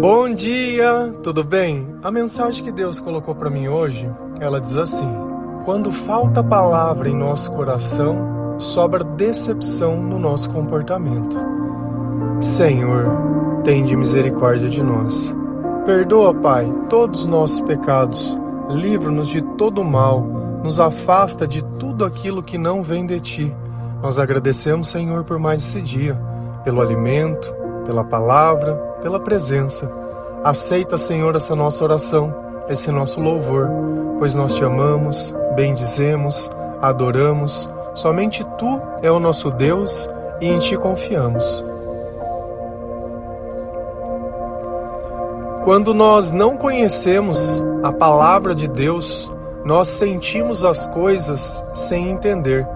[0.00, 1.94] Bom dia, tudo bem?
[2.02, 5.08] A mensagem que Deus colocou para mim hoje, ela diz assim:
[5.64, 11.38] Quando falta palavra em nosso coração, sobra decepção no nosso comportamento.
[12.40, 13.16] Senhor,
[13.62, 15.34] tende misericórdia de nós.
[15.86, 18.36] Perdoa, Pai, todos os nossos pecados,
[18.70, 20.20] livra-nos de todo o mal,
[20.64, 23.56] nos afasta de tudo aquilo que não vem de ti.
[24.02, 26.20] Nós agradecemos, Senhor, por mais esse dia,
[26.64, 27.54] pelo alimento,
[27.86, 29.92] pela palavra, pela presença.
[30.42, 32.34] Aceita, Senhor, essa nossa oração,
[32.70, 33.68] esse nosso louvor,
[34.18, 37.68] pois nós te amamos, bendizemos, adoramos.
[37.94, 40.08] Somente tu é o nosso Deus
[40.40, 41.62] e em ti confiamos.
[45.64, 49.30] Quando nós não conhecemos a palavra de Deus,
[49.66, 52.66] nós sentimos as coisas sem entender.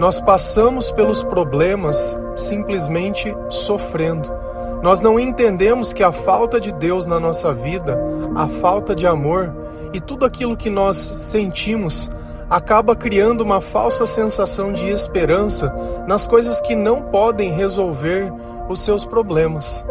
[0.00, 4.45] Nós passamos pelos problemas simplesmente sofrendo.
[4.82, 7.98] Nós não entendemos que a falta de Deus na nossa vida,
[8.34, 9.54] a falta de amor
[9.92, 12.10] e tudo aquilo que nós sentimos
[12.48, 15.74] acaba criando uma falsa sensação de esperança
[16.06, 18.32] nas coisas que não podem resolver
[18.68, 19.84] os seus problemas.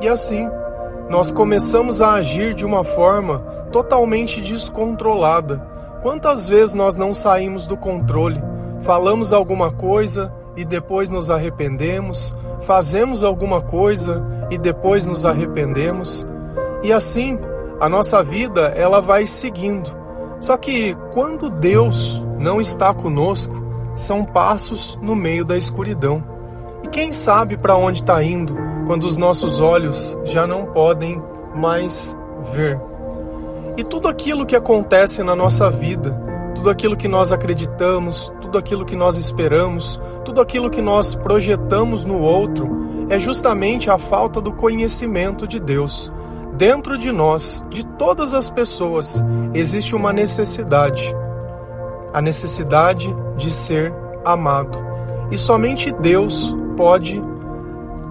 [0.00, 0.48] E assim,
[1.10, 5.60] nós começamos a agir de uma forma totalmente descontrolada.
[6.02, 8.42] Quantas vezes nós não saímos do controle?
[8.80, 16.26] Falamos alguma coisa, e depois nos arrependemos, fazemos alguma coisa e depois nos arrependemos.
[16.82, 17.38] E assim,
[17.80, 19.90] a nossa vida ela vai seguindo.
[20.40, 23.54] Só que quando Deus não está conosco,
[23.94, 26.22] são passos no meio da escuridão.
[26.82, 28.56] E quem sabe para onde está indo
[28.86, 31.22] quando os nossos olhos já não podem
[31.54, 32.16] mais
[32.52, 32.80] ver?
[33.76, 36.18] E tudo aquilo que acontece na nossa vida,
[36.54, 42.04] tudo aquilo que nós acreditamos, tudo aquilo que nós esperamos, tudo aquilo que nós projetamos
[42.04, 46.12] no outro, é justamente a falta do conhecimento de Deus.
[46.54, 51.14] Dentro de nós, de todas as pessoas, existe uma necessidade.
[52.12, 53.94] A necessidade de ser
[54.24, 54.76] amado.
[55.30, 57.22] E somente Deus pode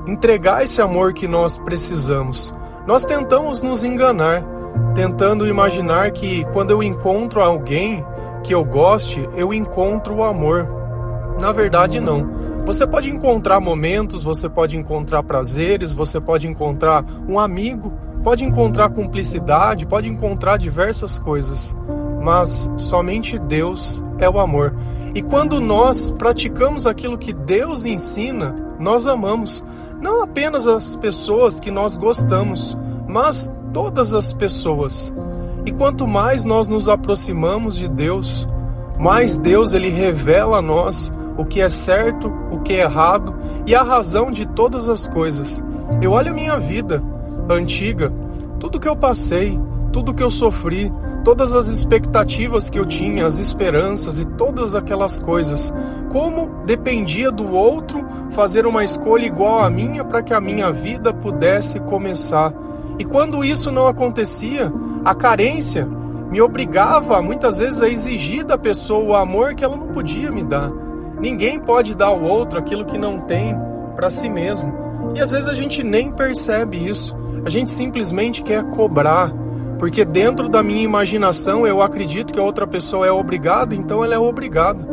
[0.08, 2.56] entregar esse amor que nós precisamos.
[2.88, 4.46] Nós tentamos nos enganar,
[4.96, 8.06] tentando imaginar que quando eu encontro alguém,
[8.44, 10.68] que eu goste, eu encontro o amor.
[11.40, 12.40] Na verdade, não.
[12.66, 18.90] Você pode encontrar momentos, você pode encontrar prazeres, você pode encontrar um amigo, pode encontrar
[18.90, 21.76] cumplicidade, pode encontrar diversas coisas,
[22.22, 24.76] mas somente Deus é o amor.
[25.16, 29.64] E quando nós praticamos aquilo que Deus ensina, nós amamos
[30.00, 35.14] não apenas as pessoas que nós gostamos, mas todas as pessoas.
[35.66, 38.47] E quanto mais nós nos aproximamos de Deus,
[38.97, 43.34] mais Deus ele revela a nós o que é certo, o que é errado
[43.66, 45.64] e a razão de todas as coisas.
[46.02, 47.02] Eu olho a minha vida
[47.50, 48.12] antiga,
[48.59, 49.59] tudo que eu passei,
[49.92, 50.92] tudo que eu sofri,
[51.24, 55.74] todas as expectativas que eu tinha, as esperanças e todas aquelas coisas.
[56.12, 61.14] Como dependia do outro fazer uma escolha igual à minha para que a minha vida
[61.14, 62.53] pudesse começar.
[63.00, 64.72] E quando isso não acontecia,
[65.06, 65.88] a carência
[66.30, 70.44] me obrigava muitas vezes a exigir da pessoa o amor que ela não podia me
[70.44, 70.70] dar.
[71.20, 73.56] Ninguém pode dar ao outro aquilo que não tem
[73.96, 74.72] para si mesmo.
[75.16, 77.16] E às vezes a gente nem percebe isso.
[77.46, 79.34] A gente simplesmente quer cobrar,
[79.80, 84.14] porque dentro da minha imaginação eu acredito que a outra pessoa é obrigada, então ela
[84.14, 84.86] é obrigada.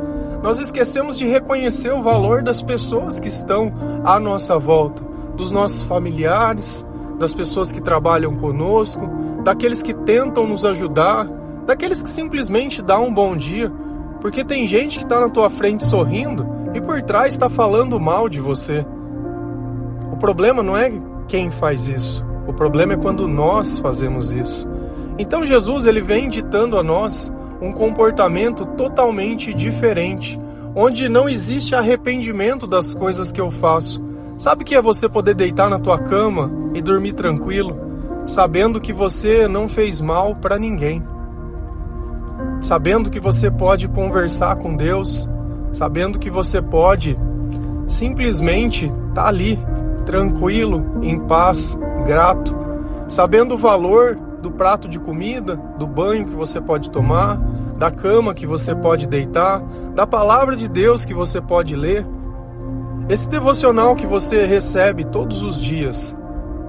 [0.42, 3.72] Nós esquecemos de reconhecer o valor das pessoas que estão
[4.04, 5.02] à nossa volta,
[5.36, 6.86] dos nossos familiares,
[7.18, 9.08] das pessoas que trabalham conosco,
[9.42, 11.26] daqueles que tentam nos ajudar,
[11.64, 13.72] daqueles que simplesmente dão um bom dia,
[14.20, 18.28] porque tem gente que está na tua frente sorrindo e por trás está falando mal
[18.28, 18.84] de você.
[20.12, 20.92] O problema não é
[21.28, 24.68] quem faz isso, o problema é quando nós fazemos isso.
[25.18, 30.38] Então Jesus ele vem ditando a nós um comportamento totalmente diferente,
[30.74, 34.02] onde não existe arrependimento das coisas que eu faço,
[34.38, 37.76] Sabe que é você poder deitar na tua cama e dormir tranquilo,
[38.26, 41.02] sabendo que você não fez mal para ninguém.
[42.60, 45.28] Sabendo que você pode conversar com Deus,
[45.72, 47.18] sabendo que você pode
[47.86, 49.58] simplesmente estar tá ali,
[50.04, 52.54] tranquilo, em paz, grato,
[53.08, 57.38] sabendo o valor do prato de comida, do banho que você pode tomar,
[57.78, 59.62] da cama que você pode deitar,
[59.94, 62.06] da palavra de Deus que você pode ler.
[63.08, 66.16] Esse devocional que você recebe todos os dias,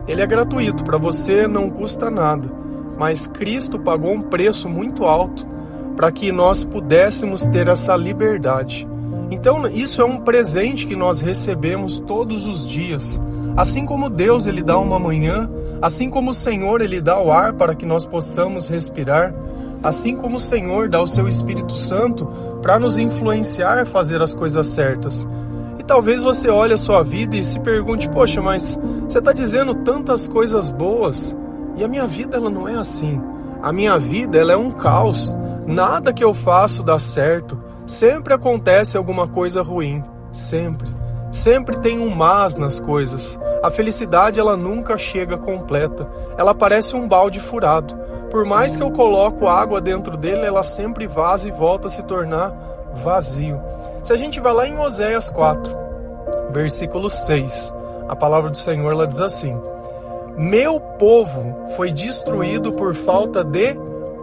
[0.07, 2.49] ele é gratuito, para você não custa nada,
[2.97, 5.45] mas Cristo pagou um preço muito alto
[5.95, 8.87] para que nós pudéssemos ter essa liberdade.
[9.31, 13.19] Então, isso é um presente que nós recebemos todos os dias.
[13.55, 15.49] Assim como Deus ele dá uma manhã,
[15.81, 19.33] Assim como o Senhor ele dá o ar para que nós possamos respirar,
[19.83, 22.25] assim como o Senhor dá o seu Espírito Santo
[22.63, 25.27] para nos influenciar a fazer as coisas certas.
[25.87, 30.27] Talvez você olhe a sua vida e se pergunte: "Poxa, mas você está dizendo tantas
[30.27, 31.35] coisas boas
[31.77, 33.21] e a minha vida ela não é assim.
[33.61, 35.35] A minha vida ela é um caos.
[35.65, 37.57] Nada que eu faço dá certo.
[37.85, 40.87] Sempre acontece alguma coisa ruim, sempre.
[41.31, 43.39] Sempre tem um mas nas coisas.
[43.63, 46.09] A felicidade ela nunca chega completa.
[46.37, 47.95] Ela parece um balde furado.
[48.29, 52.03] Por mais que eu coloco água dentro dele, ela sempre vaza e volta a se
[52.03, 52.53] tornar
[53.03, 53.59] vazio.
[54.07, 55.77] Se a gente vai lá em Oséias 4,
[56.51, 57.73] versículo 6,
[58.07, 59.53] a palavra do Senhor ela diz assim:
[60.37, 63.75] Meu povo foi destruído por falta de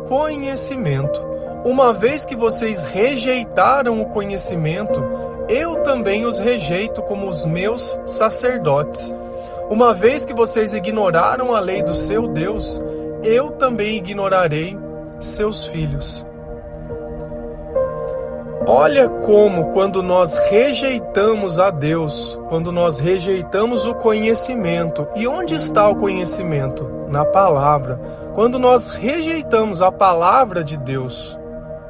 [0.09, 1.21] conhecimento.
[1.67, 5.05] Uma vez que vocês rejeitaram o conhecimento,
[5.51, 9.15] eu também os rejeito como os meus sacerdotes.
[9.69, 12.83] Uma vez que vocês ignoraram a lei do seu Deus,
[13.23, 14.79] eu também ignorarei
[15.21, 16.25] seus filhos.
[18.67, 25.87] Olha como, quando nós rejeitamos a Deus, quando nós rejeitamos o conhecimento, e onde está
[25.87, 26.89] o conhecimento?
[27.09, 28.01] Na palavra.
[28.35, 31.39] Quando nós rejeitamos a palavra de Deus,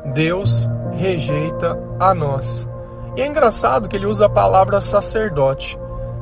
[0.06, 2.68] Deus rejeita a nós.
[3.16, 5.78] E é engraçado que ele usa a palavra sacerdote.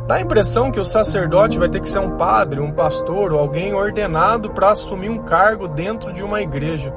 [0.07, 3.41] Dá a impressão que o sacerdote vai ter que ser um padre, um pastor ou
[3.41, 6.93] alguém ordenado para assumir um cargo dentro de uma igreja.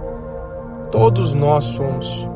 [0.92, 2.28] Todos nós somos.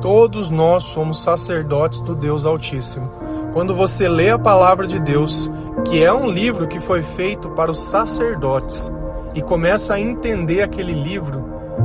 [0.00, 3.10] Todos nós somos sacerdotes do Deus Altíssimo.
[3.52, 5.50] Quando você lê a palavra de Deus,
[5.86, 8.92] que é um livro que foi feito para os sacerdotes,
[9.34, 11.44] e começa a entender aquele livro,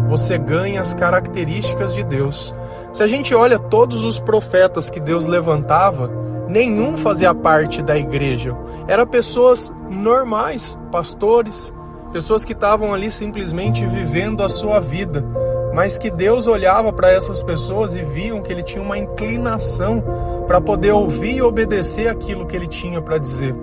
[0.09, 2.55] você ganha as características de Deus.
[2.93, 6.09] Se a gente olha todos os profetas que Deus levantava,
[6.47, 8.55] nenhum fazia parte da igreja.
[8.87, 11.73] Eram pessoas normais, pastores,
[12.11, 15.25] pessoas que estavam ali simplesmente vivendo a sua vida,
[15.73, 20.03] mas que Deus olhava para essas pessoas e viam que ele tinha uma inclinação
[20.45, 23.55] para poder ouvir e obedecer aquilo que ele tinha para dizer.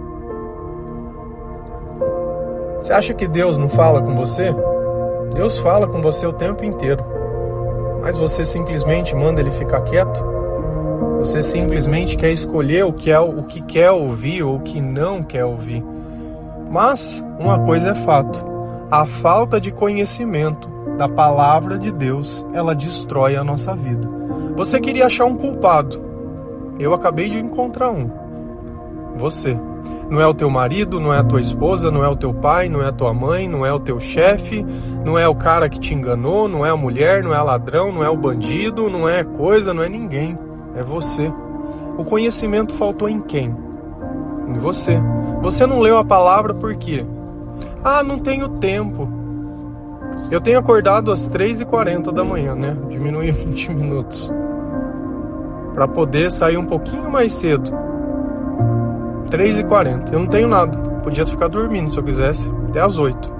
[2.81, 4.55] Você acha que Deus não fala com você?
[5.35, 7.05] Deus fala com você o tempo inteiro.
[8.01, 10.25] Mas você simplesmente manda ele ficar quieto?
[11.19, 15.23] Você simplesmente quer escolher o que é o que quer ouvir ou o que não
[15.23, 15.85] quer ouvir.
[16.71, 18.39] Mas uma coisa é fato:
[18.91, 24.07] a falta de conhecimento da palavra de Deus, ela destrói a nossa vida.
[24.57, 26.03] Você queria achar um culpado.
[26.79, 28.11] Eu acabei de encontrar um.
[29.17, 29.59] Você.
[30.11, 32.69] Não é o teu marido, não é a tua esposa, não é o teu pai,
[32.69, 34.67] não é a tua mãe, não é o teu chefe,
[35.05, 38.03] não é o cara que te enganou, não é a mulher, não é ladrão, não
[38.03, 40.37] é o bandido, não é coisa, não é ninguém.
[40.75, 41.33] É você.
[41.97, 43.55] O conhecimento faltou em quem?
[44.49, 45.01] Em você.
[45.43, 47.07] Você não leu a palavra por quê?
[47.85, 49.18] Ah, não tenho tempo.
[50.31, 52.77] Eu tenho acordado às 3h40 da manhã, né?
[52.89, 54.31] Diminui 20 minutos.
[55.75, 57.71] Para poder sair um pouquinho mais cedo
[59.29, 60.13] 3h40.
[60.13, 60.77] Eu não tenho nada.
[61.03, 62.51] Podia ficar dormindo se eu quisesse.
[62.69, 63.33] Até as 8.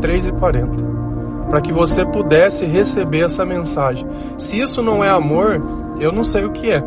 [0.00, 1.48] 3h40.
[1.48, 4.06] Para que você pudesse receber essa mensagem.
[4.38, 5.62] Se isso não é amor,
[5.98, 6.82] eu não sei o que é.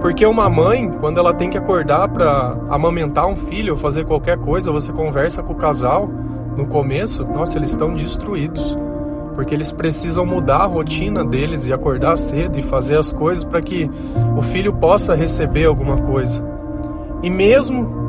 [0.00, 4.36] Porque uma mãe, quando ela tem que acordar para amamentar um filho ou fazer qualquer
[4.36, 6.10] coisa, você conversa com o casal
[6.56, 8.76] no começo, nossa, eles estão destruídos.
[9.34, 13.62] Porque eles precisam mudar a rotina deles e acordar cedo e fazer as coisas para
[13.62, 13.90] que
[14.36, 16.44] o filho possa receber alguma coisa.
[17.22, 18.02] E mesmo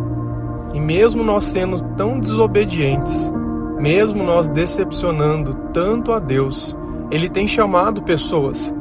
[0.73, 3.31] e mesmo nós sendo tão desobedientes,
[3.77, 6.75] mesmo nós decepcionando tanto a Deus,
[7.11, 8.73] ele tem chamado pessoas.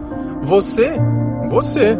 [0.42, 0.94] Você,
[1.50, 1.98] você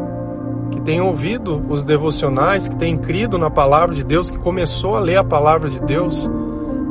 [0.71, 5.01] que tem ouvido os devocionais, que tem crido na palavra de Deus, que começou a
[5.01, 6.31] ler a palavra de Deus,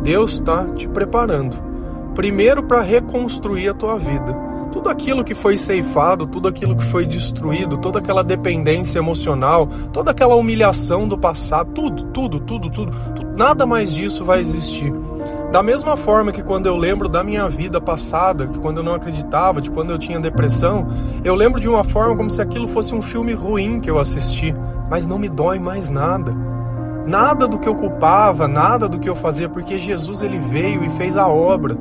[0.01, 1.57] Deus está te preparando.
[2.15, 7.05] Primeiro para reconstruir a tua vida tudo aquilo que foi ceifado, tudo aquilo que foi
[7.05, 13.31] destruído, toda aquela dependência emocional, toda aquela humilhação do passado, tudo, tudo, tudo, tudo, tudo
[13.35, 14.93] nada mais disso vai existir.
[15.51, 18.93] Da mesma forma que quando eu lembro da minha vida passada, que quando eu não
[18.93, 20.87] acreditava, de quando eu tinha depressão,
[21.23, 24.55] eu lembro de uma forma como se aquilo fosse um filme ruim que eu assisti,
[24.89, 26.33] mas não me dói mais nada.
[27.05, 30.89] Nada do que eu culpava, nada do que eu fazia, porque Jesus ele veio e
[30.91, 31.75] fez a obra.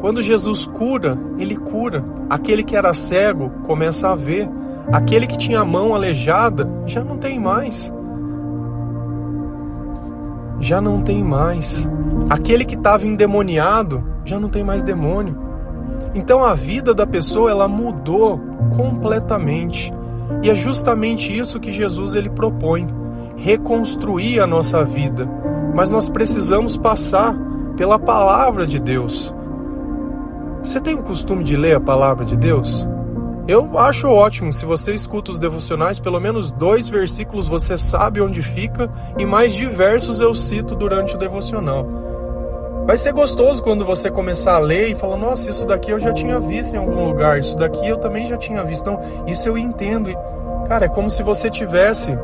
[0.00, 2.02] Quando Jesus cura, ele cura.
[2.28, 4.48] Aquele que era cego começa a ver.
[4.90, 7.92] Aquele que tinha a mão aleijada já não tem mais.
[10.58, 11.88] Já não tem mais.
[12.28, 15.36] Aquele que estava endemoniado já não tem mais demônio.
[16.14, 18.40] Então a vida da pessoa ela mudou
[18.76, 19.92] completamente.
[20.42, 22.86] E é justamente isso que Jesus ele propõe,
[23.40, 25.28] reconstruir a nossa vida.
[25.74, 27.34] Mas nós precisamos passar
[27.76, 29.34] pela palavra de Deus.
[30.62, 32.86] Você tem o costume de ler a palavra de Deus?
[33.48, 38.42] Eu acho ótimo se você escuta os devocionais, pelo menos dois versículos você sabe onde
[38.42, 41.86] fica e mais diversos eu cito durante o devocional.
[42.86, 46.12] Vai ser gostoso quando você começar a ler e falar: Nossa, isso daqui eu já
[46.12, 48.82] tinha visto em algum lugar, isso daqui eu também já tinha visto.
[48.82, 50.10] Então, isso eu entendo.
[50.68, 52.16] Cara, é como se você tivesse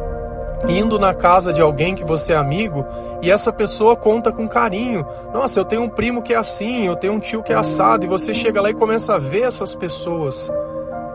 [0.68, 2.84] indo na casa de alguém que você é amigo
[3.22, 5.06] e essa pessoa conta com carinho.
[5.32, 8.04] Nossa, eu tenho um primo que é assim, eu tenho um tio que é assado,
[8.04, 10.50] e você chega lá e começa a ver essas pessoas.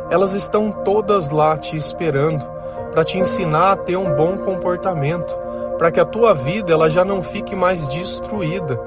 [0.10, 2.46] Elas estão todas lá te esperando
[2.92, 5.38] para te ensinar a ter um bom comportamento,
[5.78, 8.80] para que a tua vida ela já não fique mais destruída.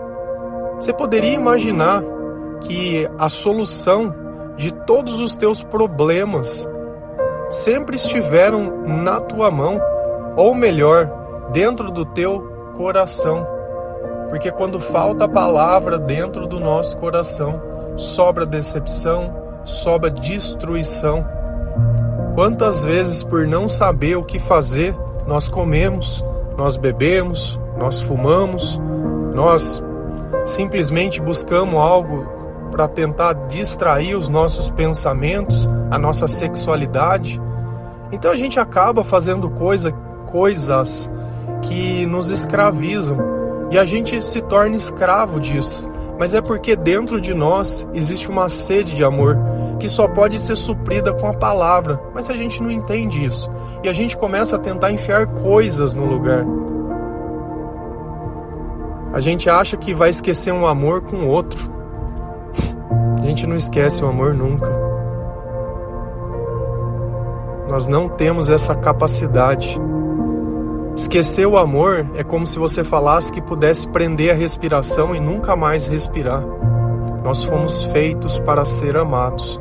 [0.76, 2.02] Você poderia imaginar
[2.60, 4.14] que a solução
[4.56, 6.68] de todos os teus problemas
[7.48, 9.80] sempre estiveram na tua mão
[10.36, 11.10] ou melhor,
[11.52, 13.46] dentro do teu coração.
[14.28, 17.60] Porque quando falta a palavra dentro do nosso coração,
[17.96, 21.24] sobra decepção, sobra destruição.
[22.34, 26.24] Quantas vezes, por não saber o que fazer, nós comemos,
[26.56, 28.80] nós bebemos, nós fumamos,
[29.34, 29.82] nós
[30.44, 32.26] simplesmente buscamos algo
[32.70, 37.40] para tentar distrair os nossos pensamentos, a nossa sexualidade.
[38.10, 39.94] Então a gente acaba fazendo coisa
[40.34, 41.08] coisas
[41.62, 43.16] que nos escravizam
[43.70, 45.88] e a gente se torna escravo disso.
[46.18, 49.38] Mas é porque dentro de nós existe uma sede de amor
[49.78, 53.48] que só pode ser suprida com a palavra, mas a gente não entende isso
[53.84, 56.44] e a gente começa a tentar enfiar coisas no lugar.
[59.12, 61.72] A gente acha que vai esquecer um amor com outro.
[63.22, 64.68] A gente não esquece o amor nunca.
[67.70, 69.80] Nós não temos essa capacidade.
[70.96, 75.56] Esquecer o amor é como se você falasse que pudesse prender a respiração e nunca
[75.56, 76.44] mais respirar.
[77.24, 79.60] Nós fomos feitos para ser amados,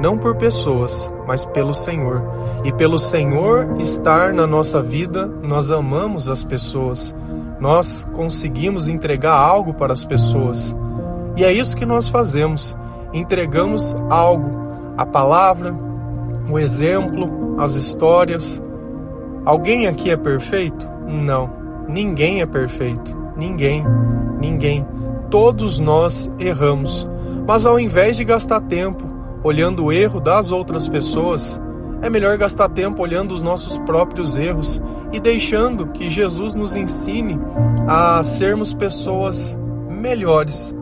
[0.00, 2.22] não por pessoas, mas pelo Senhor.
[2.64, 7.14] E pelo Senhor estar na nossa vida, nós amamos as pessoas.
[7.60, 10.74] Nós conseguimos entregar algo para as pessoas.
[11.36, 12.76] E é isso que nós fazemos.
[13.12, 14.50] Entregamos algo,
[14.96, 15.72] a palavra,
[16.50, 18.60] o exemplo, as histórias,
[19.44, 20.88] Alguém aqui é perfeito?
[21.06, 21.50] Não.
[21.88, 23.16] Ninguém é perfeito.
[23.36, 23.84] Ninguém.
[24.40, 24.86] Ninguém.
[25.30, 27.08] Todos nós erramos.
[27.46, 29.04] Mas ao invés de gastar tempo
[29.42, 31.60] olhando o erro das outras pessoas,
[32.00, 34.80] é melhor gastar tempo olhando os nossos próprios erros
[35.12, 37.38] e deixando que Jesus nos ensine
[37.86, 39.58] a sermos pessoas
[39.88, 40.74] melhores.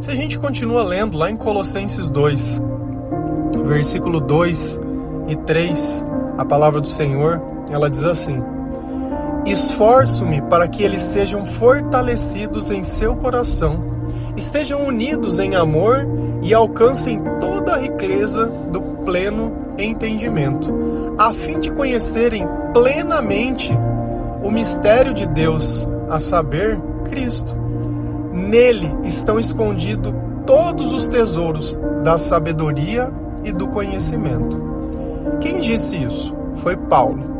[0.00, 2.62] Se a gente continua lendo lá em Colossenses 2,
[3.64, 4.80] versículo 2
[5.28, 6.04] e 3,
[6.38, 8.42] a palavra do Senhor ela diz assim:
[9.46, 13.82] Esforço-me para que eles sejam fortalecidos em seu coração,
[14.36, 16.06] estejam unidos em amor
[16.42, 23.72] e alcancem toda a riqueza do pleno entendimento, a fim de conhecerem plenamente
[24.42, 27.56] o mistério de Deus, a saber, Cristo.
[28.32, 30.12] Nele estão escondidos
[30.46, 33.10] todos os tesouros da sabedoria
[33.44, 34.60] e do conhecimento.
[35.40, 36.34] Quem disse isso?
[36.56, 37.33] Foi Paulo.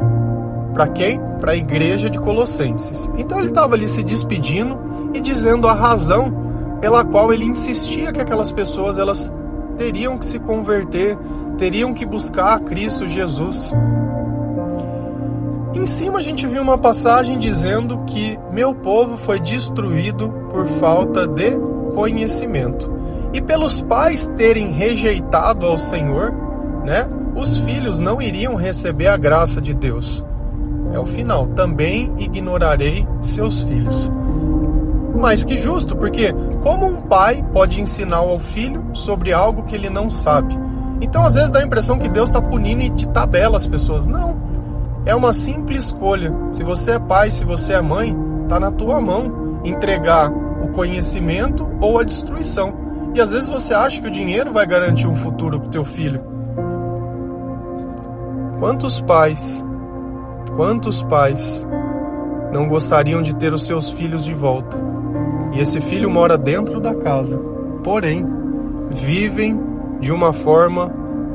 [0.75, 1.21] Para quem?
[1.41, 3.09] Para a igreja de Colossenses.
[3.17, 4.77] Então ele estava ali se despedindo
[5.15, 9.33] e dizendo a razão pela qual ele insistia que aquelas pessoas elas
[9.79, 11.17] teriam que se converter,
[11.57, 13.73] teriam que buscar a Cristo Jesus.
[15.75, 21.25] Em cima a gente viu uma passagem dizendo que meu povo foi destruído por falta
[21.25, 21.53] de
[21.95, 22.93] conhecimento.
[23.33, 26.33] E pelos pais terem rejeitado ao Senhor,
[26.85, 27.09] né?
[27.37, 30.25] Os filhos não iriam receber a graça de Deus
[30.95, 31.47] é o final.
[31.49, 34.11] Também ignorarei seus filhos.
[35.15, 36.33] Mas que justo, porque
[36.63, 40.59] como um pai pode ensinar ao filho sobre algo que ele não sabe?
[41.01, 44.07] Então às vezes dá a impressão que Deus está punindo de tabela as pessoas.
[44.07, 44.37] Não.
[45.07, 46.35] É uma simples escolha.
[46.51, 51.69] Se você é pai, se você é mãe, está na tua mão entregar o conhecimento
[51.81, 52.75] ou a destruição.
[53.15, 56.21] E às vezes você acha que o dinheiro vai garantir um futuro para teu filho.
[58.59, 59.65] Quantos pais
[60.57, 61.67] Quantos pais
[62.53, 64.79] não gostariam de ter os seus filhos de volta?
[65.53, 67.39] E esse filho mora dentro da casa,
[67.83, 68.27] porém,
[68.91, 69.61] vivem
[70.01, 70.91] de uma forma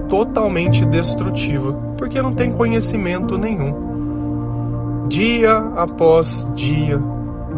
[0.08, 5.08] totalmente destrutiva, porque não tem conhecimento nenhum.
[5.08, 7.02] Dia após dia,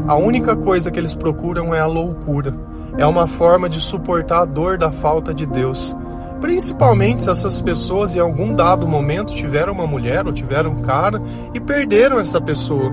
[0.08, 2.54] a única coisa que eles procuram é a loucura.
[2.98, 5.96] É uma forma de suportar a dor da falta de Deus.
[6.42, 11.22] Principalmente se essas pessoas em algum dado momento tiveram uma mulher ou tiveram um cara
[11.54, 12.92] e perderam essa pessoa.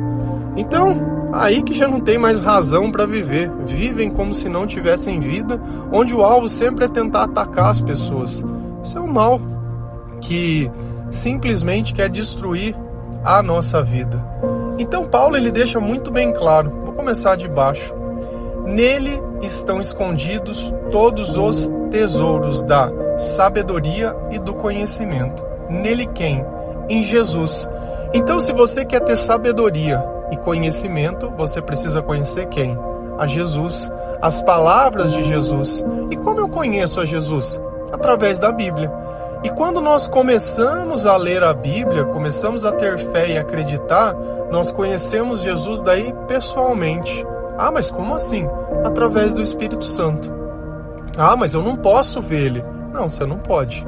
[0.56, 3.50] Então, Aí que já não tem mais razão para viver.
[3.66, 5.60] Vivem como se não tivessem vida,
[5.92, 8.44] onde o alvo sempre é tentar atacar as pessoas.
[8.82, 9.40] Isso é um mal
[10.20, 10.70] que
[11.10, 12.74] simplesmente quer destruir
[13.24, 14.24] a nossa vida.
[14.78, 16.70] Então Paulo ele deixa muito bem claro.
[16.84, 17.94] Vou começar de baixo.
[18.64, 25.44] Nele estão escondidos todos os tesouros da sabedoria e do conhecimento.
[25.68, 26.44] Nele quem?
[26.88, 27.68] Em Jesus.
[28.14, 32.78] Então, se você quer ter sabedoria e conhecimento, você precisa conhecer quem?
[33.18, 33.90] A Jesus,
[34.22, 35.84] as palavras de Jesus.
[36.10, 37.60] E como eu conheço a Jesus?
[37.92, 38.90] Através da Bíblia.
[39.42, 44.14] E quando nós começamos a ler a Bíblia, começamos a ter fé e acreditar,
[44.50, 47.26] nós conhecemos Jesus daí pessoalmente.
[47.56, 48.48] Ah, mas como assim?
[48.84, 50.32] Através do Espírito Santo.
[51.16, 52.64] Ah, mas eu não posso ele.
[52.92, 53.86] Não, você não pode.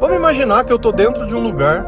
[0.00, 1.84] Vamos imaginar que eu estou dentro de um lugar,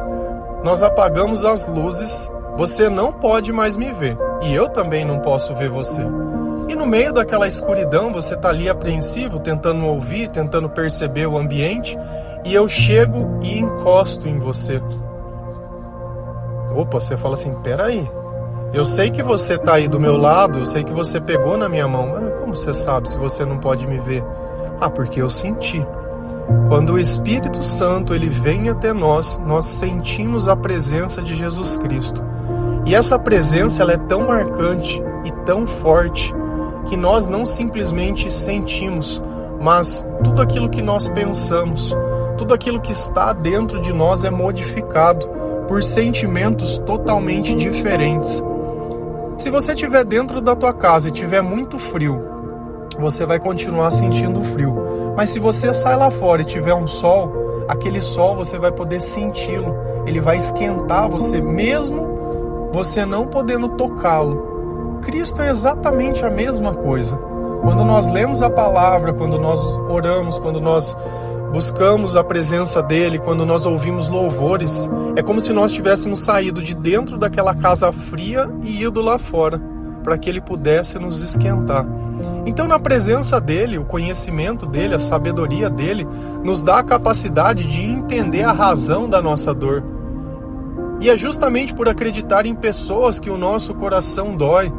[0.62, 5.54] nós apagamos as luzes, você não pode mais me ver e eu também não posso
[5.54, 6.02] ver você.
[6.68, 11.96] E no meio daquela escuridão, você está ali apreensivo, tentando ouvir, tentando perceber o ambiente,
[12.44, 14.82] e eu chego e encosto em você.
[16.74, 18.10] Opa, você fala assim: peraí,
[18.72, 21.68] eu sei que você está aí do meu lado, eu sei que você pegou na
[21.68, 24.24] minha mão, mas como você sabe se você não pode me ver?
[24.80, 25.86] Ah, porque eu senti.
[26.68, 32.22] Quando o Espírito Santo ele vem até nós, nós sentimos a presença de Jesus Cristo.
[32.84, 36.32] E essa presença ela é tão marcante e tão forte
[36.86, 39.22] que nós não simplesmente sentimos,
[39.60, 41.94] mas tudo aquilo que nós pensamos,
[42.36, 45.28] tudo aquilo que está dentro de nós é modificado
[45.66, 48.42] por sentimentos totalmente diferentes.
[49.36, 52.22] Se você estiver dentro da tua casa e tiver muito frio,
[52.98, 54.95] você vai continuar sentindo frio.
[55.16, 59.00] Mas se você sai lá fora e tiver um sol, aquele sol você vai poder
[59.00, 59.74] senti-lo.
[60.06, 62.16] Ele vai esquentar você mesmo
[62.72, 64.98] você não podendo tocá-lo.
[65.02, 67.16] Cristo é exatamente a mesma coisa.
[67.62, 70.96] Quando nós lemos a palavra, quando nós oramos, quando nós
[71.52, 76.74] buscamos a presença dele, quando nós ouvimos louvores, é como se nós tivéssemos saído de
[76.74, 79.60] dentro daquela casa fria e ido lá fora,
[80.04, 81.86] para que ele pudesse nos esquentar.
[82.46, 86.06] Então, na presença dele, o conhecimento dele, a sabedoria dele,
[86.44, 89.82] nos dá a capacidade de entender a razão da nossa dor.
[91.00, 94.72] E é justamente por acreditar em pessoas que o nosso coração dói,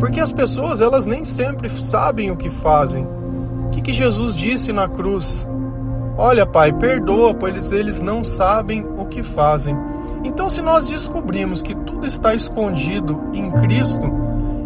[0.00, 3.06] porque as pessoas elas nem sempre sabem o que fazem.
[3.66, 5.48] O que, que Jesus disse na cruz?
[6.18, 9.76] Olha, Pai, perdoa, pois eles não sabem o que fazem.
[10.24, 14.12] Então, se nós descobrimos que tudo está escondido em Cristo,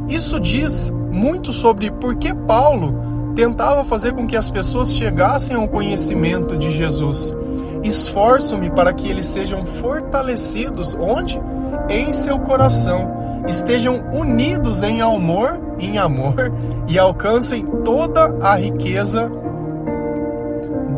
[0.09, 2.95] isso diz muito sobre por que Paulo
[3.35, 7.35] tentava fazer com que as pessoas chegassem ao conhecimento de Jesus.
[7.83, 11.41] Esforço-me para que eles sejam fortalecidos onde?
[11.89, 16.53] Em seu coração, estejam unidos em amor, em amor
[16.89, 19.31] e alcancem toda a riqueza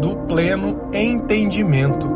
[0.01, 2.09] do pleno entendimento.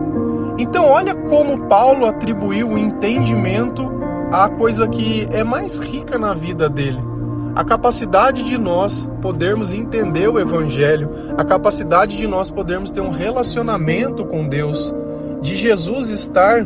[0.58, 3.90] Então, olha como Paulo atribuiu o entendimento
[4.30, 7.12] à coisa que é mais rica na vida dele.
[7.54, 13.10] A capacidade de nós podermos entender o Evangelho, a capacidade de nós podermos ter um
[13.10, 14.94] relacionamento com Deus,
[15.42, 16.64] de Jesus estar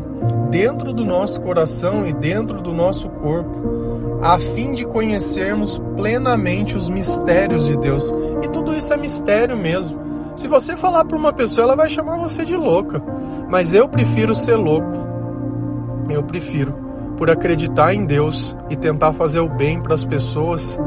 [0.49, 6.89] dentro do nosso coração e dentro do nosso corpo, a fim de conhecermos plenamente os
[6.89, 8.13] mistérios de Deus.
[8.45, 9.99] E tudo isso é mistério mesmo.
[10.37, 13.03] Se você falar para uma pessoa, ela vai chamar você de louca.
[13.51, 14.93] Mas eu prefiro ser louco.
[16.09, 16.86] Eu prefiro
[17.17, 20.79] por acreditar em Deus e tentar fazer o bem para as pessoas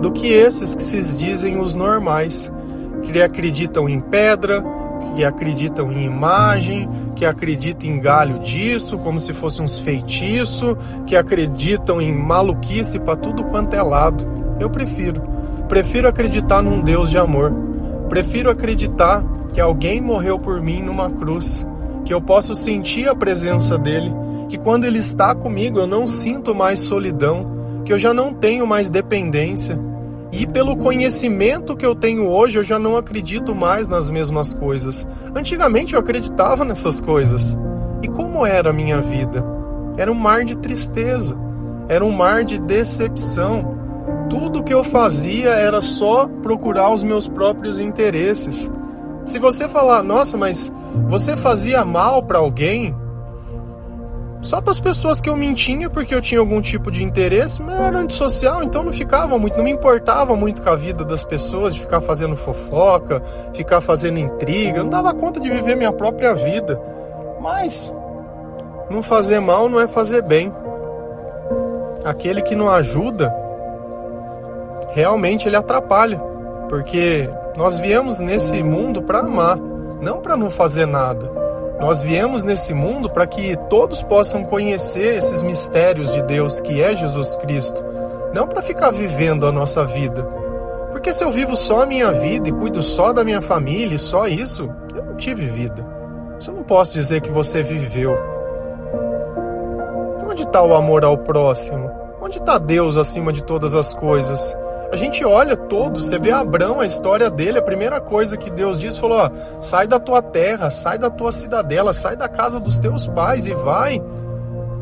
[0.00, 2.52] do que esses que se dizem os normais,
[3.02, 4.64] que acreditam em pedra,
[5.14, 11.16] que acreditam em imagem, que acreditam em galho disso, como se fosse uns feitiço, que
[11.16, 14.26] acreditam em maluquice para tudo quanto é lado.
[14.60, 15.22] Eu prefiro.
[15.68, 17.68] Prefiro acreditar num Deus de amor
[18.08, 19.22] Prefiro acreditar
[19.52, 21.66] que alguém morreu por mim numa cruz,
[22.04, 24.12] que eu posso sentir a presença dele,
[24.48, 28.66] que quando ele está comigo eu não sinto mais solidão, que eu já não tenho
[28.66, 29.78] mais dependência.
[30.30, 35.06] E pelo conhecimento que eu tenho hoje, eu já não acredito mais nas mesmas coisas.
[35.34, 37.56] Antigamente eu acreditava nessas coisas.
[38.02, 39.44] E como era a minha vida?
[39.96, 41.36] Era um mar de tristeza,
[41.88, 43.78] era um mar de decepção,
[44.28, 48.70] tudo que eu fazia era só procurar os meus próprios interesses.
[49.24, 50.72] Se você falar, nossa, mas
[51.08, 52.94] você fazia mal para alguém,
[54.40, 57.78] só para as pessoas que eu mentia porque eu tinha algum tipo de interesse, mas
[57.80, 61.74] era antissocial, então não ficava muito, não me importava muito com a vida das pessoas,
[61.74, 63.20] de ficar fazendo fofoca,
[63.52, 66.80] ficar fazendo intriga, não dava conta de viver minha própria vida.
[67.40, 67.92] Mas
[68.88, 70.52] não fazer mal não é fazer bem.
[72.04, 73.34] Aquele que não ajuda
[74.92, 76.18] realmente ele atrapalha,
[76.68, 79.58] porque nós viemos nesse mundo para amar,
[80.00, 81.37] não para não fazer nada.
[81.80, 86.96] Nós viemos nesse mundo para que todos possam conhecer esses mistérios de Deus, que é
[86.96, 87.84] Jesus Cristo,
[88.34, 90.24] não para ficar vivendo a nossa vida.
[90.90, 93.98] Porque se eu vivo só a minha vida e cuido só da minha família e
[93.98, 95.86] só isso, eu não tive vida.
[96.36, 98.18] Isso eu não posso dizer que você viveu.
[100.28, 101.90] Onde está o amor ao próximo?
[102.20, 104.56] Onde está Deus acima de todas as coisas?
[104.90, 108.78] A gente olha todos, você vê Abraão, a história dele, a primeira coisa que Deus
[108.78, 112.78] disse, falou, ó, sai da tua terra, sai da tua cidadela, sai da casa dos
[112.78, 114.02] teus pais e vai.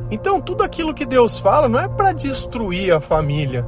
[0.09, 3.67] Então, tudo aquilo que Deus fala não é para destruir a família,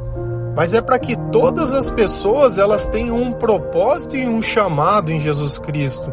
[0.54, 5.18] mas é para que todas as pessoas elas tenham um propósito e um chamado em
[5.18, 6.12] Jesus Cristo,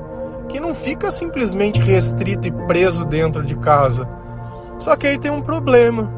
[0.49, 4.09] que não fica simplesmente restrito e preso dentro de casa.
[4.79, 6.11] Só que aí tem um problema.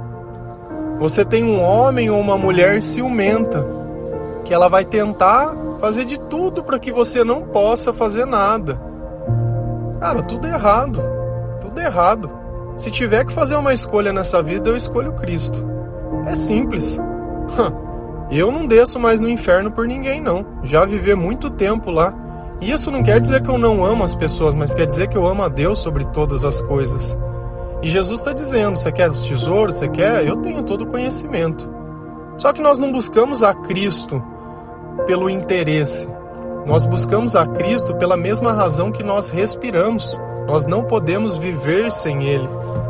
[1.00, 3.67] Você tem um homem ou uma mulher ciumenta,
[4.48, 8.82] que ela vai tentar fazer de tudo para que você não possa fazer nada.
[10.00, 11.02] Cara, tudo errado.
[11.60, 12.32] Tudo errado.
[12.78, 15.66] Se tiver que fazer uma escolha nessa vida, eu escolho Cristo.
[16.26, 16.98] É simples.
[18.32, 20.46] Eu não desço mais no inferno por ninguém, não.
[20.64, 22.14] Já vivi muito tempo lá.
[22.62, 25.18] E isso não quer dizer que eu não amo as pessoas, mas quer dizer que
[25.18, 27.18] eu amo a Deus sobre todas as coisas.
[27.82, 29.76] E Jesus está dizendo: você quer os tesouros?
[29.76, 30.26] Você quer?
[30.26, 31.70] Eu tenho todo o conhecimento.
[32.38, 34.22] Só que nós não buscamos a Cristo
[35.06, 36.08] pelo interesse.
[36.66, 40.20] Nós buscamos a Cristo pela mesma razão que nós respiramos.
[40.46, 42.48] Nós não podemos viver sem Ele.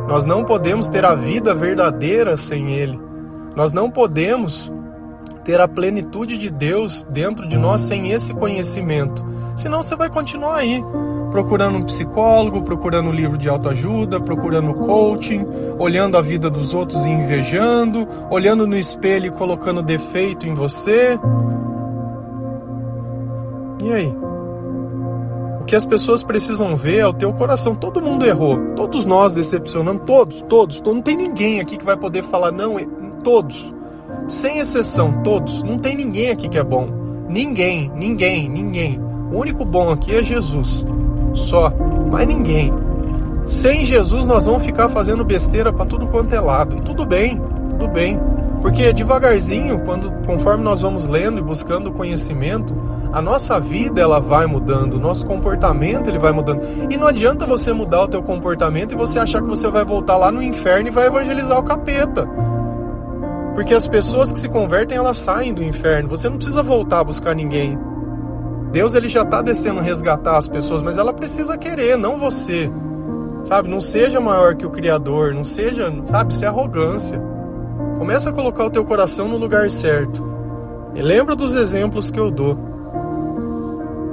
[0.08, 3.00] Nós não podemos ter a vida verdadeira sem Ele.
[3.56, 4.72] Nós não podemos
[5.44, 9.26] ter a plenitude de Deus dentro de nós sem esse conhecimento.
[9.56, 10.84] Senão você vai continuar aí,
[11.32, 15.46] procurando um psicólogo, procurando um livro de autoajuda, procurando coaching,
[15.80, 21.18] olhando a vida dos outros e invejando, olhando no espelho e colocando defeito em você.
[23.88, 24.14] E aí?
[25.62, 27.74] O que as pessoas precisam ver é o teu coração.
[27.74, 28.58] Todo mundo errou.
[28.76, 30.04] Todos nós decepcionamos.
[30.06, 30.82] Todos, todos.
[30.82, 32.78] Não tem ninguém aqui que vai poder falar não.
[33.24, 33.74] Todos.
[34.28, 35.64] Sem exceção, todos.
[35.64, 36.90] Não tem ninguém aqui que é bom.
[37.30, 39.00] Ninguém, ninguém, ninguém.
[39.32, 40.86] O único bom aqui é Jesus.
[41.34, 41.72] Só.
[42.12, 42.72] Mais ninguém.
[43.46, 46.76] Sem Jesus nós vamos ficar fazendo besteira para tudo quanto é lado.
[46.76, 47.38] E tudo bem,
[47.70, 48.20] tudo bem.
[48.62, 52.76] Porque devagarzinho, quando conforme nós vamos lendo e buscando conhecimento,
[53.14, 56.62] a nossa vida ela vai mudando, o nosso comportamento ele vai mudando.
[56.90, 60.18] E não adianta você mudar o teu comportamento e você achar que você vai voltar
[60.18, 62.28] lá no inferno e vai evangelizar o capeta.
[63.54, 66.10] Porque as pessoas que se convertem, elas saem do inferno.
[66.10, 67.78] Você não precisa voltar a buscar ninguém.
[68.72, 72.70] Deus ele já está descendo resgatar as pessoas, mas ela precisa querer, não você.
[73.44, 77.22] Sabe, não seja maior que o criador, não seja, sabe, isso é arrogância.
[77.98, 80.24] Começa a colocar o teu coração no lugar certo.
[80.96, 82.58] E lembra dos exemplos que eu dou.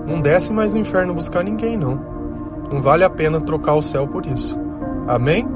[0.07, 2.01] Não desce mais no inferno buscar ninguém, não.
[2.71, 4.59] Não vale a pena trocar o céu por isso.
[5.07, 5.47] Amém?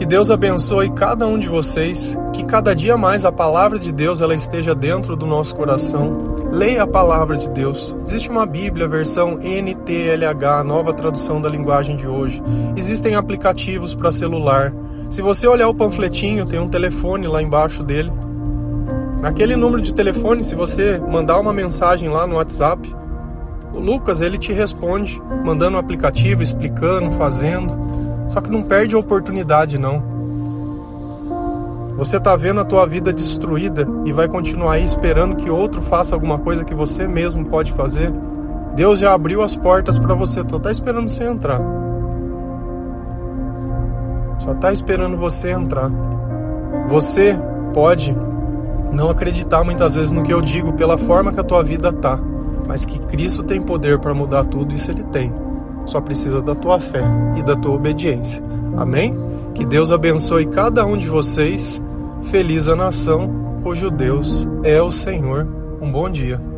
[0.00, 4.20] Que Deus abençoe cada um de vocês, que cada dia mais a palavra de Deus
[4.20, 6.36] ela esteja dentro do nosso coração.
[6.50, 7.94] Leia a palavra de Deus.
[8.04, 12.42] Existe uma Bíblia, versão NTLH, nova tradução da linguagem de hoje.
[12.76, 14.72] Existem aplicativos para celular.
[15.10, 18.12] Se você olhar o panfletinho, tem um telefone lá embaixo dele.
[19.20, 22.94] Naquele número de telefone, se você mandar uma mensagem lá no WhatsApp,
[23.74, 27.76] o Lucas ele te responde, mandando um aplicativo, explicando, fazendo.
[28.28, 30.00] Só que não perde a oportunidade não.
[31.96, 36.14] Você tá vendo a tua vida destruída e vai continuar aí esperando que outro faça
[36.14, 38.12] alguma coisa que você mesmo pode fazer?
[38.76, 41.60] Deus já abriu as portas para você, só tá esperando você entrar.
[44.40, 45.90] Só tá esperando você entrar.
[46.88, 47.38] Você
[47.72, 48.12] pode
[48.92, 52.18] não acreditar muitas vezes no que eu digo pela forma que a tua vida tá
[52.70, 55.32] mas que Cristo tem poder para mudar tudo, isso ele tem.
[55.86, 57.02] Só precisa da tua fé
[57.36, 58.44] e da tua obediência.
[58.76, 59.12] Amém?
[59.54, 61.82] Que Deus abençoe cada um de vocês.
[62.30, 65.48] Feliz a nação cujo Deus é o Senhor.
[65.82, 66.49] Um bom dia.